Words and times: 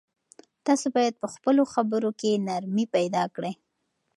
تاسو 0.65 0.85
باید 0.95 1.13
په 1.21 1.27
خپلو 1.33 1.63
خبرو 1.73 2.09
کې 2.19 2.41
نرمي 2.47 2.85
پیدا 2.95 3.23
کړئ. 3.35 3.53